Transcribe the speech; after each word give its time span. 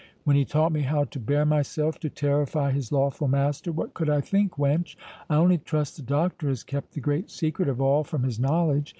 —when 0.23 0.35
he 0.35 0.43
taught 0.43 0.71
me 0.71 0.81
how 0.81 1.03
to 1.03 1.19
bear 1.19 1.45
myself 1.45 1.99
to 1.99 2.09
terrify 2.09 2.71
his 2.71 2.91
lawful 2.91 3.27
master, 3.27 3.71
what 3.71 3.93
could 3.93 4.09
I 4.09 4.19
think, 4.19 4.53
wench? 4.53 4.95
I 5.29 5.35
only 5.35 5.59
trust 5.59 5.95
the 5.95 6.01
Doctor 6.01 6.47
has 6.47 6.63
kept 6.63 6.93
the 6.95 6.99
great 6.99 7.29
secret 7.29 7.69
of 7.69 7.79
all 7.79 8.03
from 8.03 8.23
his 8.23 8.39
knowledge. 8.39 8.89